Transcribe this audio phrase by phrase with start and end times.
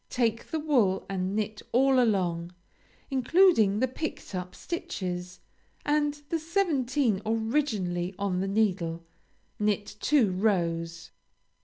[0.09, 2.55] Take the wool and knit all along,
[3.11, 5.41] including the picked up stitches,
[5.85, 9.05] and the seventeen originally on the needle.
[9.59, 11.11] Knit two rows.